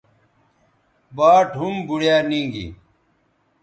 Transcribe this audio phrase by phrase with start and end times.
[1.15, 2.67] باٹ ھُم بوڑیا نی گی